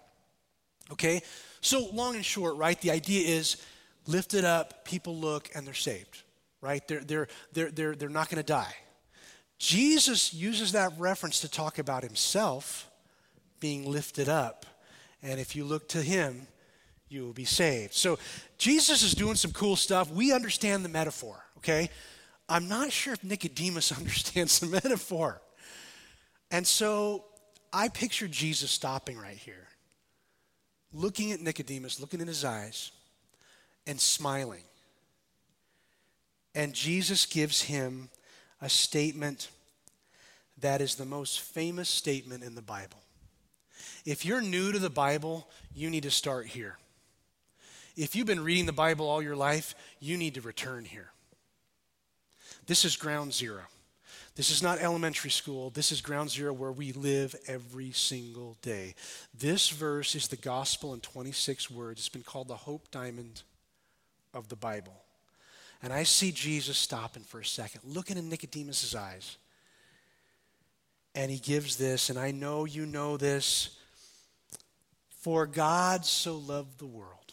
[0.92, 1.20] Okay?
[1.60, 2.80] So long and short, right?
[2.80, 3.56] The idea is
[4.06, 6.22] lift it up, people look, and they're saved.
[6.60, 6.86] Right?
[6.88, 8.74] They're they're they're they're, they're not going to die.
[9.58, 12.90] Jesus uses that reference to talk about himself
[13.58, 14.66] being lifted up.
[15.22, 16.46] And if you look to him,
[17.08, 17.94] you will be saved.
[17.94, 18.18] So
[18.58, 20.10] Jesus is doing some cool stuff.
[20.10, 21.90] We understand the metaphor, okay?
[22.48, 25.40] I'm not sure if Nicodemus understands the metaphor.
[26.50, 27.24] And so
[27.72, 29.68] I picture Jesus stopping right here,
[30.92, 32.92] looking at Nicodemus, looking in his eyes,
[33.86, 34.62] and smiling.
[36.54, 38.08] And Jesus gives him
[38.60, 39.50] a statement
[40.58, 43.02] that is the most famous statement in the Bible.
[44.06, 46.78] If you're new to the Bible, you need to start here.
[47.96, 51.10] If you've been reading the Bible all your life, you need to return here.
[52.66, 53.62] This is ground zero.
[54.34, 55.70] This is not elementary school.
[55.70, 58.94] This is ground zero where we live every single day.
[59.32, 62.00] This verse is the gospel in 26 words.
[62.00, 63.42] It's been called the hope diamond
[64.34, 65.00] of the Bible.
[65.82, 69.38] And I see Jesus stopping for a second, looking in Nicodemus' eyes.
[71.14, 73.78] And he gives this, and I know you know this.
[75.08, 77.25] For God so loved the world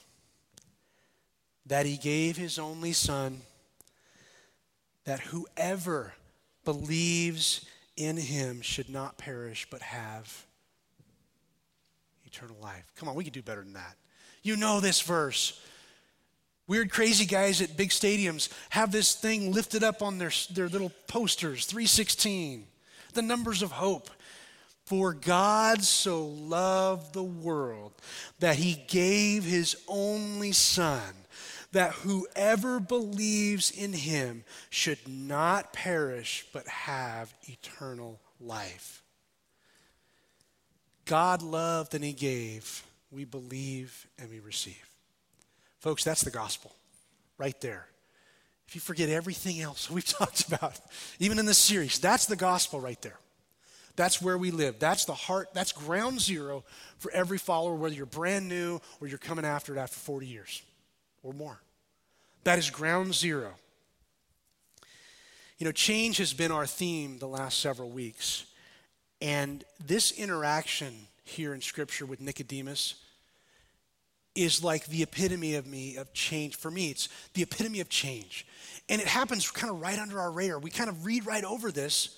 [1.65, 3.41] that he gave his only Son,
[5.06, 6.13] that whoever
[6.65, 10.45] believes in him should not perish but have
[12.26, 12.91] eternal life.
[12.95, 13.95] Come on, we could do better than that.
[14.41, 15.60] You know this verse.
[16.67, 20.91] Weird, crazy guys at big stadiums have this thing lifted up on their, their little
[21.08, 22.65] posters 316,
[23.13, 24.10] the numbers of hope.
[24.86, 27.93] For God so loved the world
[28.39, 31.13] that he gave his only Son
[31.73, 39.01] that whoever believes in him should not perish but have eternal life.
[41.05, 42.83] God loved and he gave.
[43.12, 44.88] We believe and we receive.
[45.79, 46.73] Folks, that's the gospel
[47.38, 47.88] right there.
[48.67, 50.79] If you forget everything else we've talked about,
[51.19, 53.19] even in this series, that's the gospel right there.
[53.95, 54.79] That's where we live.
[54.79, 56.63] That's the heart, that's ground zero
[56.97, 60.62] for every follower, whether you're brand new or you're coming after it after 40 years
[61.23, 61.59] or more.
[62.43, 63.53] That is ground zero.
[65.57, 68.45] You know, change has been our theme the last several weeks.
[69.21, 72.95] And this interaction here in Scripture with Nicodemus
[74.36, 76.55] is like the epitome of me of change.
[76.57, 78.45] For me, it's the epitome of change.
[78.89, 80.59] And it happens kind of right under our radar.
[80.59, 82.17] We kind of read right over this,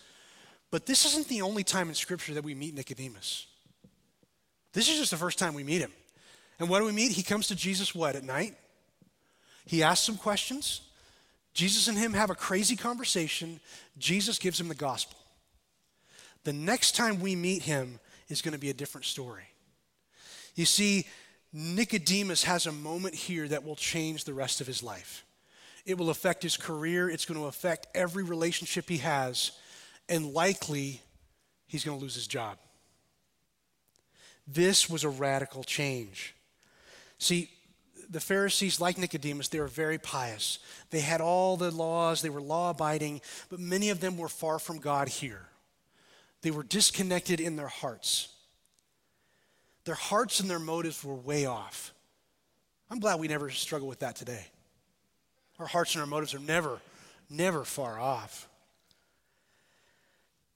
[0.72, 3.48] but this isn't the only time in Scripture that we meet Nicodemus.
[4.74, 5.92] This is just the first time we meet him.
[6.60, 7.12] And what do we meet?
[7.12, 8.56] He comes to Jesus what, at night?
[9.66, 10.82] He asks some questions.
[11.54, 13.60] Jesus and him have a crazy conversation.
[13.98, 15.18] Jesus gives him the gospel.
[16.44, 18.00] The next time we meet him
[18.30, 19.46] is going to be a different story.
[20.56, 21.08] You see,
[21.52, 25.26] Nicodemus has a moment here that will change the rest of his life.
[25.86, 29.52] It will affect his career, it's going to affect every relationship he has,
[30.10, 31.02] and likely
[31.68, 32.58] he's going to lose his job.
[34.48, 36.36] This was a radical change.
[37.18, 37.50] See,
[38.10, 40.60] the Pharisees, like Nicodemus, they were very pious.
[40.90, 44.60] They had all the laws, they were law abiding, but many of them were far
[44.60, 45.48] from God here.
[46.42, 48.30] They were disconnected in their hearts.
[49.86, 51.94] Their hearts and their motives were way off.
[52.90, 54.46] I'm glad we never struggle with that today.
[55.60, 56.80] Our hearts and our motives are never,
[57.30, 58.48] never far off.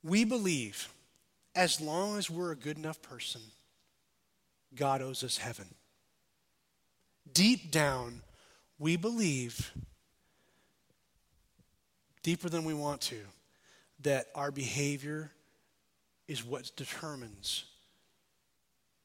[0.03, 0.89] We believe
[1.55, 3.41] as long as we're a good enough person,
[4.75, 5.67] God owes us heaven
[7.33, 8.21] deep down,
[8.77, 9.71] we believe,
[12.23, 13.19] deeper than we want to,
[14.01, 15.31] that our behavior
[16.27, 17.65] is what determines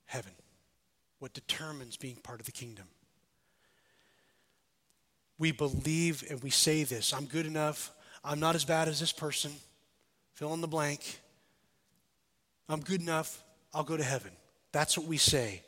[0.07, 0.33] heaven,
[1.19, 2.87] what determines being part of the kingdom.
[5.39, 7.93] We believe and we say this I'm good enough.
[8.23, 9.53] I'm not as bad as this person.
[10.35, 11.21] Fill in the blank.
[12.69, 13.43] I'm good enough.
[13.73, 14.31] I'll go to heaven.
[14.73, 15.63] That's what we say.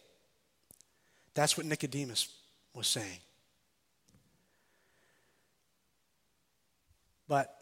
[1.35, 2.29] That's what Nicodemus
[2.77, 3.19] was saying.
[7.27, 7.57] But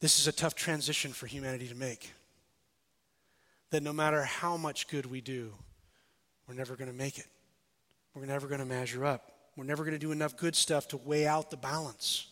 [0.00, 2.10] this is a tough transition for humanity to make.
[3.70, 5.52] That no matter how much good we do,
[6.46, 7.26] we're never going to make it.
[8.14, 9.32] We're never going to measure up.
[9.56, 12.26] We're never going to do enough good stuff to weigh out the balance.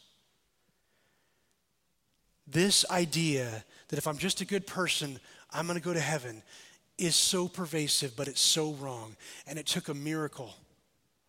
[2.46, 5.18] This idea that if I'm just a good person,
[5.50, 6.42] I'm going to go to heaven
[6.98, 9.16] is so pervasive, but it's so wrong.
[9.46, 10.54] And it took a miracle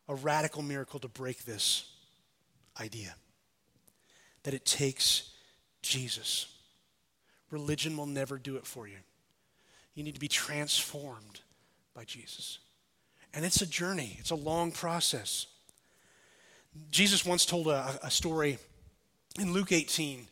[0.07, 1.91] a radical miracle to break this
[2.79, 3.15] idea
[4.43, 5.31] that it takes
[5.81, 6.47] Jesus.
[7.49, 8.97] Religion will never do it for you.
[9.93, 11.41] You need to be transformed
[11.95, 12.59] by Jesus.
[13.33, 15.47] And it's a journey, it's a long process.
[16.91, 18.57] Jesus once told a, a story
[19.39, 20.27] in Luke 18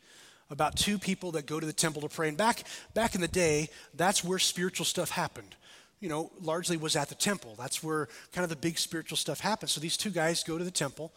[0.49, 2.27] about two people that go to the temple to pray.
[2.27, 5.55] And back, back in the day, that's where spiritual stuff happened
[6.03, 7.55] you know, largely was at the temple.
[7.57, 9.71] That's where kind of the big spiritual stuff happens.
[9.71, 11.13] So these two guys go to the temple,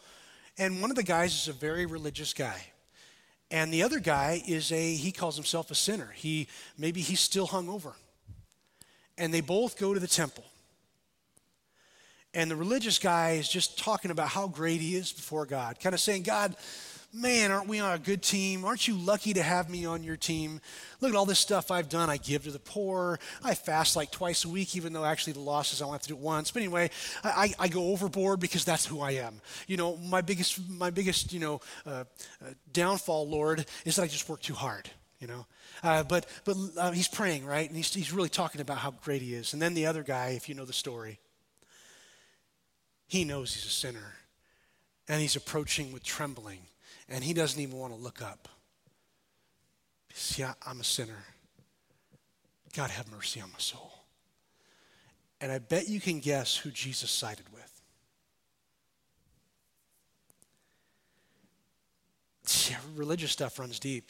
[0.57, 2.67] and one of the guys is a very religious guy.
[3.51, 6.13] And the other guy is a, he calls himself a sinner.
[6.15, 6.47] He,
[6.77, 7.95] maybe he's still hung over.
[9.17, 10.45] And they both go to the temple.
[12.33, 15.93] And the religious guy is just talking about how great he is before God, kind
[15.93, 16.55] of saying, God,
[17.13, 18.65] Man, aren't we on a good team?
[18.65, 20.59] Aren't you lucky to have me on your team?
[20.99, 22.09] Look at all this stuff I've done.
[22.09, 23.17] I give to the poor.
[23.43, 26.09] I fast like twice a week, even though actually the says I only have to
[26.09, 26.51] do it once.
[26.51, 26.89] But anyway,
[27.23, 29.41] I, I go overboard because that's who I am.
[29.67, 32.03] You know, my biggest, my biggest, you know, uh,
[32.41, 34.89] uh, downfall, Lord, is that I just work too hard.
[35.19, 35.45] you know.
[35.83, 37.67] Uh, but but uh, he's praying, right?
[37.67, 39.53] And he's, he's really talking about how great he is.
[39.53, 41.19] And then the other guy, if you know the story,
[43.07, 44.15] he knows he's a sinner.
[45.07, 46.59] And he's approaching with trembling.
[47.09, 48.47] And he doesn't even want to look up.
[50.13, 51.23] See, I, I'm a sinner.
[52.75, 53.91] God, have mercy on my soul.
[55.39, 57.81] And I bet you can guess who Jesus sided with.
[62.69, 64.09] Yeah, religious stuff runs deep.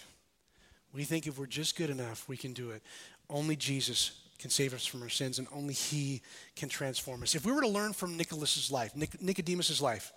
[0.94, 2.82] We think if we're just good enough, we can do it.
[3.30, 6.22] Only Jesus can save us from our sins, and only He
[6.56, 7.36] can transform us.
[7.36, 10.14] If we were to learn from Nicholas's life, Nic- Nicodemus's life,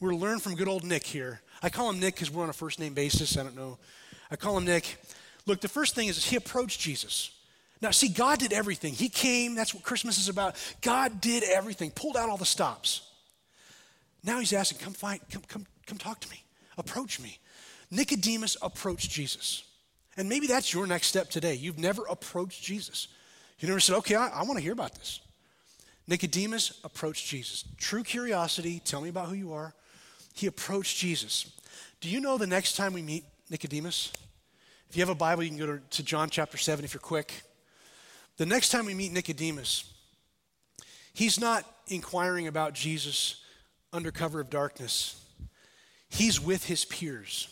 [0.00, 1.40] were to learn from good old Nick here.
[1.62, 3.36] I call him Nick because we're on a first name basis.
[3.36, 3.78] I don't know.
[4.30, 4.96] I call him Nick.
[5.46, 7.30] Look, the first thing is he approached Jesus.
[7.80, 8.92] Now, see, God did everything.
[8.92, 9.54] He came.
[9.54, 10.56] That's what Christmas is about.
[10.82, 11.90] God did everything.
[11.90, 13.02] Pulled out all the stops.
[14.24, 15.20] Now he's asking, "Come find.
[15.30, 15.98] Come, come, come.
[15.98, 16.42] Talk to me.
[16.76, 17.38] Approach me."
[17.90, 19.62] Nicodemus approached Jesus.
[20.16, 21.54] And maybe that's your next step today.
[21.54, 23.08] You've never approached Jesus.
[23.60, 25.20] You never said, okay, I, I want to hear about this.
[26.06, 27.64] Nicodemus approached Jesus.
[27.76, 29.74] True curiosity, tell me about who you are.
[30.38, 31.50] He approached Jesus.
[32.00, 34.12] Do you know the next time we meet Nicodemus?
[34.88, 37.00] If you have a Bible, you can go to, to John chapter 7 if you're
[37.00, 37.42] quick.
[38.36, 39.84] The next time we meet Nicodemus,
[41.12, 43.42] he's not inquiring about Jesus
[43.92, 45.24] under cover of darkness,
[46.08, 47.48] he's with his peers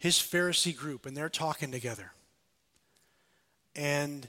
[0.00, 2.10] his Pharisee group, and they're talking together.
[3.76, 4.26] And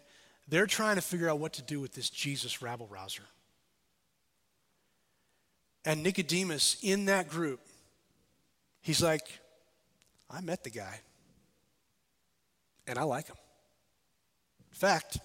[0.47, 3.23] they're trying to figure out what to do with this Jesus rabble rouser.
[5.85, 7.59] And Nicodemus, in that group,
[8.81, 9.27] he's like,
[10.29, 10.99] I met the guy,
[12.87, 13.35] and I like him.
[14.71, 15.17] In fact,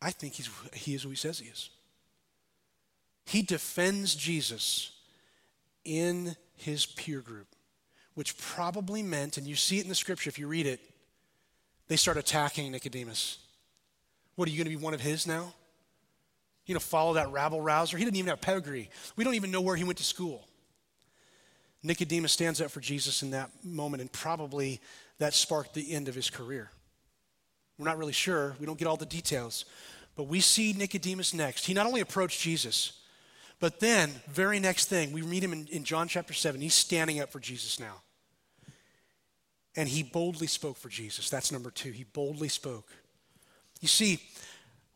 [0.00, 1.70] I think he's, he is who he says he is.
[3.24, 4.92] He defends Jesus
[5.84, 7.52] in his peer group
[8.14, 10.80] which probably meant, and you see it in the scripture if you read it,
[11.88, 13.38] they start attacking Nicodemus.
[14.36, 15.54] What, are you going to be one of his now?
[16.66, 17.96] You know, follow that rabble rouser?
[17.96, 18.88] He didn't even have pedigree.
[19.16, 20.46] We don't even know where he went to school.
[21.82, 24.80] Nicodemus stands up for Jesus in that moment, and probably
[25.18, 26.70] that sparked the end of his career.
[27.78, 28.54] We're not really sure.
[28.60, 29.64] We don't get all the details.
[30.14, 31.66] But we see Nicodemus next.
[31.66, 32.92] He not only approached Jesus,
[33.58, 36.60] but then, very next thing, we meet him in, in John chapter 7.
[36.60, 38.02] He's standing up for Jesus now.
[39.74, 41.30] And he boldly spoke for Jesus.
[41.30, 41.92] That's number two.
[41.92, 42.88] He boldly spoke.
[43.80, 44.20] You see,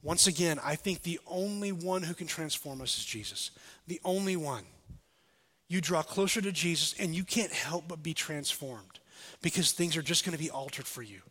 [0.06, 3.50] once again, I think the only one who can transform us is Jesus.
[3.88, 4.62] The only one.
[5.66, 9.00] You draw closer to Jesus and you can't help but be transformed
[9.42, 11.22] because things are just going to be altered for you.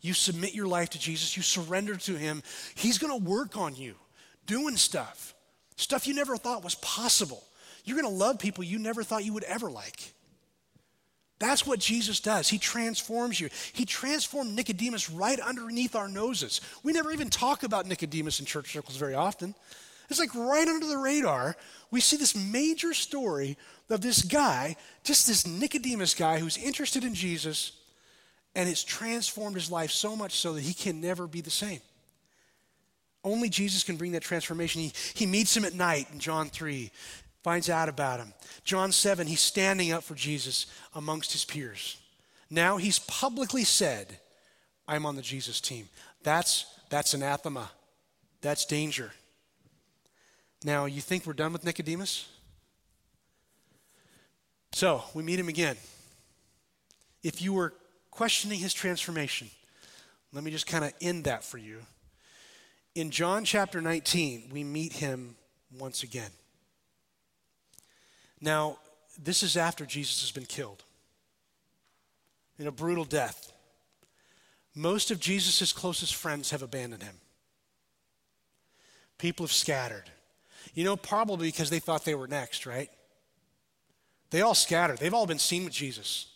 [0.00, 2.44] You submit your life to Jesus, you surrender to Him.
[2.76, 3.96] He's going to work on you,
[4.46, 5.34] doing stuff
[5.74, 7.42] stuff you never thought was possible.
[7.84, 10.12] You're going to love people you never thought you would ever like.
[11.40, 12.48] That's what Jesus does.
[12.48, 13.48] He transforms you.
[13.72, 16.60] He transformed Nicodemus right underneath our noses.
[16.82, 19.54] We never even talk about Nicodemus in church circles very often.
[20.10, 21.56] It's like right under the radar.
[21.90, 23.56] We see this major story
[23.88, 27.72] of this guy, just this Nicodemus guy who's interested in Jesus,
[28.54, 31.80] and it's transformed his life so much so that he can never be the same.
[33.24, 34.82] Only Jesus can bring that transformation.
[34.82, 36.90] He, he meets him at night in John 3,
[37.42, 38.32] finds out about him.
[38.64, 41.96] John 7, he's standing up for Jesus amongst his peers.
[42.50, 44.18] Now he's publicly said,
[44.86, 45.88] I'm on the Jesus team.
[46.22, 47.70] That's, that's anathema.
[48.40, 49.12] That's danger.
[50.64, 52.28] Now, you think we're done with Nicodemus?
[54.72, 55.76] So, we meet him again.
[57.22, 57.72] If you were
[58.10, 59.48] questioning his transformation,
[60.32, 61.78] let me just kind of end that for you.
[62.94, 65.36] In John chapter 19, we meet him
[65.78, 66.30] once again.
[68.40, 68.78] Now,
[69.22, 70.82] this is after Jesus has been killed
[72.58, 73.52] in a brutal death.
[74.74, 77.16] Most of Jesus' closest friends have abandoned him.
[79.18, 80.04] People have scattered.
[80.74, 82.90] You know, probably because they thought they were next, right?
[84.30, 84.98] They all scattered.
[84.98, 86.26] They've all been seen with Jesus.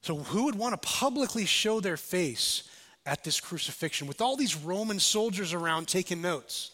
[0.00, 2.64] So, who would want to publicly show their face
[3.06, 6.70] at this crucifixion with all these Roman soldiers around taking notes.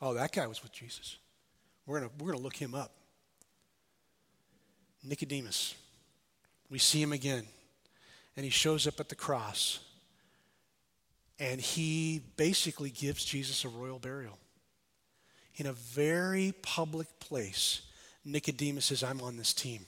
[0.00, 1.16] Oh, that guy was with Jesus.
[1.92, 2.90] We're going we're to look him up.
[5.04, 5.74] Nicodemus.
[6.70, 7.44] We see him again.
[8.34, 9.78] And he shows up at the cross.
[11.38, 14.38] And he basically gives Jesus a royal burial.
[15.56, 17.82] In a very public place,
[18.24, 19.84] Nicodemus says, I'm on this team.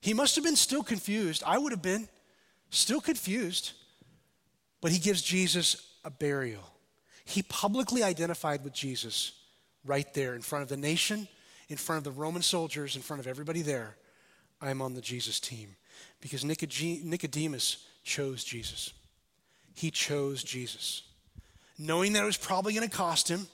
[0.00, 1.42] He must have been still confused.
[1.44, 2.08] I would have been
[2.70, 3.72] still confused,
[4.80, 6.70] but he gives Jesus a burial.
[7.24, 9.35] He publicly identified with Jesus
[9.86, 11.28] right there in front of the nation,
[11.68, 13.96] in front of the Roman soldiers, in front of everybody there.
[14.60, 15.76] I'm on the Jesus team.
[16.20, 18.92] Because Nicodemus chose Jesus.
[19.74, 21.02] He chose Jesus.
[21.78, 23.46] Knowing that it was probably going to cost him.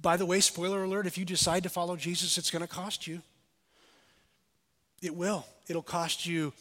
[0.00, 3.06] By the way, spoiler alert, if you decide to follow Jesus, it's going to cost
[3.06, 3.20] you.
[5.02, 5.44] It will.
[5.68, 6.52] It'll cost you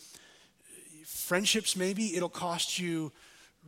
[1.05, 2.15] friendships, maybe.
[2.15, 3.11] It'll cost you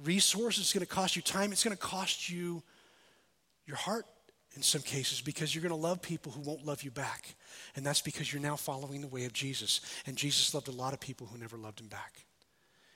[0.03, 0.63] resources.
[0.63, 1.51] It's going to cost you time.
[1.51, 2.63] It's going to cost you
[3.65, 4.05] your heart
[4.55, 7.35] in some cases because you're going to love people who won't love you back.
[7.75, 9.81] And that's because you're now following the way of Jesus.
[10.05, 12.25] And Jesus loved a lot of people who never loved him back.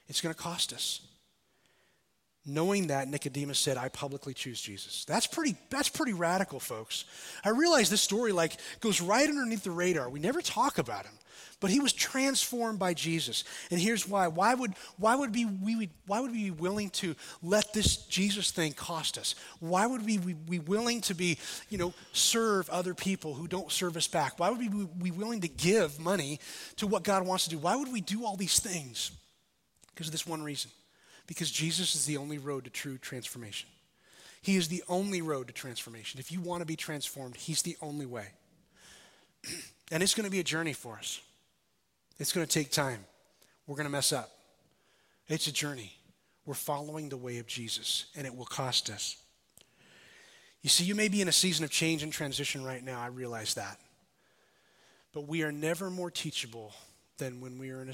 [0.08, 1.02] It's going to cost us.
[2.46, 5.06] Knowing that, Nicodemus said, I publicly choose Jesus.
[5.06, 7.06] That's pretty, that's pretty radical, folks.
[7.46, 10.10] I realize this story like goes right underneath the radar.
[10.10, 11.14] We never talk about him.
[11.62, 13.46] But he was transformed by Jesus.
[13.72, 14.28] And here's why.
[14.28, 18.52] Why would, why would, be, we, why would we be willing to let this Jesus
[18.52, 19.36] thing cost us?
[19.62, 21.38] Why would we be willing to be,
[21.70, 24.38] you know, serve other people who don't serve us back?
[24.40, 26.42] Why would we be willing to give money
[26.76, 27.58] to what God wants to do?
[27.58, 29.12] Why would we do all these things?
[29.94, 30.70] Because of this one reason.
[31.28, 33.70] Because Jesus is the only road to true transformation.
[34.42, 36.20] He is the only road to transformation.
[36.20, 38.28] If you want to be transformed, He's the only way.
[39.92, 41.22] and it's going to be a journey for us.
[42.20, 43.06] It's going to take time.
[43.66, 44.30] We're going to mess up.
[45.28, 45.94] It's a journey.
[46.46, 49.16] We're following the way of Jesus, and it will cost us.
[50.62, 53.00] You see, you may be in a season of change and transition right now.
[53.00, 53.80] I realize that.
[55.14, 56.74] But we are never more teachable
[57.18, 57.94] than when we are in a,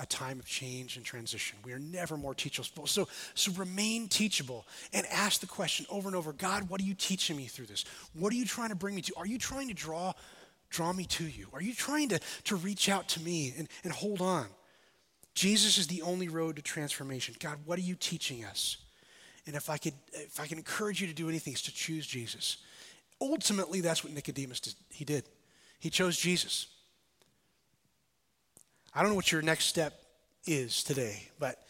[0.00, 1.58] a, time of change and transition.
[1.64, 2.86] We are never more teachable.
[2.86, 6.94] So, so remain teachable and ask the question over and over God, what are you
[6.94, 7.84] teaching me through this?
[8.14, 9.12] What are you trying to bring me to?
[9.16, 10.12] Are you trying to draw
[10.70, 11.46] draw me to you?
[11.52, 14.46] Are you trying to, to reach out to me and, and hold on?
[15.34, 17.34] Jesus is the only road to transformation.
[17.38, 18.78] God, what are you teaching us?
[19.46, 22.06] And if I could, if I can encourage you to do anything, it's to choose
[22.06, 22.58] Jesus.
[23.20, 24.74] Ultimately, that's what Nicodemus did.
[24.90, 25.24] He did.
[25.78, 26.66] He chose Jesus.
[28.98, 29.94] I don't know what your next step
[30.44, 31.64] is today, but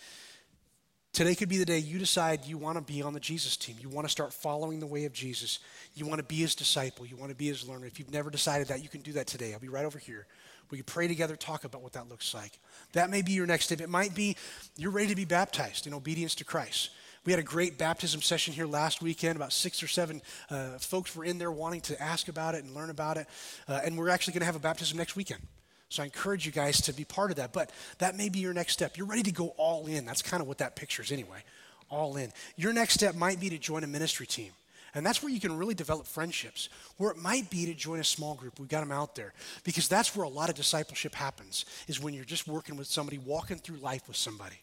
[1.13, 3.75] Today could be the day you decide you want to be on the Jesus team.
[3.81, 5.59] You want to start following the way of Jesus.
[5.95, 7.05] You want to be his disciple.
[7.07, 7.87] You want to be his learner.
[7.87, 9.53] If you've never decided that, you can do that today.
[9.53, 10.27] I'll be right over here.
[10.71, 12.61] We can pray together, talk about what that looks like.
[12.93, 13.81] That may be your next step.
[13.81, 14.37] It might be
[14.77, 16.91] you're ready to be baptized in obedience to Christ.
[17.25, 19.35] We had a great baptism session here last weekend.
[19.35, 22.77] About six or seven uh, folks were in there wanting to ask about it and
[22.77, 23.27] learn about it.
[23.67, 25.41] Uh, and we're actually going to have a baptism next weekend.
[25.89, 27.53] So I encourage you guys to be part of that.
[27.53, 28.97] But that may be your next step.
[28.97, 30.05] You're ready to go all in.
[30.05, 31.43] That's kind of what that picture is anyway.
[31.89, 32.33] All in.
[32.57, 34.53] Your next step might be to join a ministry team.
[34.95, 36.69] And that's where you can really develop friendships.
[36.99, 38.59] Or it might be to join a small group.
[38.59, 39.33] We've got them out there.
[39.65, 43.19] Because that's where a lot of discipleship happens, is when you're just working with somebody,
[43.19, 44.57] walking through life with somebody.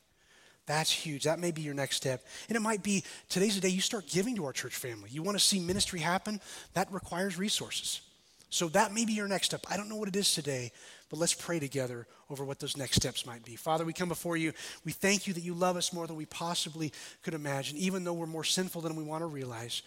[0.67, 1.23] That's huge.
[1.25, 2.23] That may be your next step.
[2.49, 5.09] And it might be today's the day you start giving to our church family.
[5.11, 6.41] You want to see ministry happen?
[6.73, 8.01] That requires resources.
[8.49, 9.65] So that may be your next step.
[9.69, 10.71] I don't know what it is today,
[11.09, 13.55] but let's pray together over what those next steps might be.
[13.55, 14.53] Father, we come before you.
[14.83, 16.91] We thank you that you love us more than we possibly
[17.23, 19.83] could imagine, even though we're more sinful than we want to realize.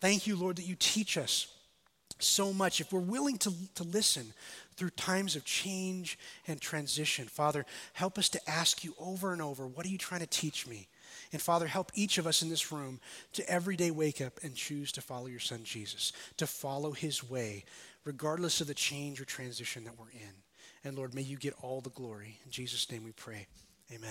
[0.00, 1.46] Thank you, Lord, that you teach us
[2.18, 2.80] so much.
[2.80, 4.32] If we're willing to, to listen
[4.76, 9.66] through times of change and transition, Father, help us to ask you over and over,
[9.66, 10.88] what are you trying to teach me?
[11.32, 13.00] And Father, help each of us in this room
[13.34, 17.28] to every day wake up and choose to follow your Son Jesus, to follow his
[17.28, 17.64] way,
[18.04, 20.41] regardless of the change or transition that we're in.
[20.84, 22.38] And Lord, may you get all the glory.
[22.44, 23.46] In Jesus' name we pray.